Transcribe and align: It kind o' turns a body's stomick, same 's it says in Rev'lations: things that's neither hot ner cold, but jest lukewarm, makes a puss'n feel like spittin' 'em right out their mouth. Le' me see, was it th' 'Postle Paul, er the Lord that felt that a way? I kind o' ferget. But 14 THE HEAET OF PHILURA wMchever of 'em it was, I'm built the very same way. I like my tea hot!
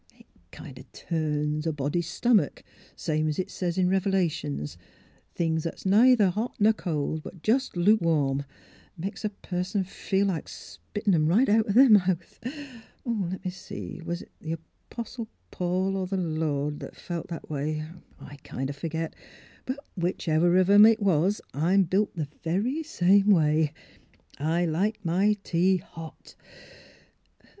It 0.17 0.25
kind 0.51 0.79
o' 0.79 0.83
turns 0.93 1.67
a 1.67 1.71
body's 1.71 2.09
stomick, 2.09 2.63
same 2.95 3.31
's 3.31 3.37
it 3.37 3.51
says 3.51 3.77
in 3.77 3.87
Rev'lations: 3.87 4.75
things 5.35 5.61
that's 5.63 5.85
neither 5.85 6.31
hot 6.31 6.55
ner 6.59 6.73
cold, 6.73 7.21
but 7.21 7.43
jest 7.43 7.77
lukewarm, 7.77 8.43
makes 8.97 9.23
a 9.23 9.29
puss'n 9.29 9.83
feel 9.85 10.25
like 10.25 10.49
spittin' 10.49 11.13
'em 11.13 11.27
right 11.27 11.47
out 11.47 11.67
their 11.67 11.87
mouth. 11.87 12.39
Le' 13.05 13.39
me 13.45 13.51
see, 13.51 14.01
was 14.03 14.23
it 14.23 14.31
th' 14.41 14.59
'Postle 14.89 15.27
Paul, 15.51 15.95
er 16.01 16.07
the 16.07 16.17
Lord 16.17 16.79
that 16.79 16.95
felt 16.95 17.27
that 17.27 17.45
a 17.47 17.53
way? 17.53 17.85
I 18.19 18.37
kind 18.37 18.71
o' 18.71 18.73
ferget. 18.73 19.13
But 19.67 19.75
14 19.75 19.75
THE 19.75 19.75
HEAET 19.75 19.77
OF 20.37 20.41
PHILURA 20.41 20.57
wMchever 20.57 20.61
of 20.61 20.69
'em 20.71 20.85
it 20.87 20.99
was, 20.99 21.41
I'm 21.53 21.83
built 21.83 22.15
the 22.15 22.27
very 22.41 22.81
same 22.81 23.29
way. 23.29 23.71
I 24.39 24.65
like 24.65 25.05
my 25.05 25.37
tea 25.43 25.77
hot! 25.77 26.33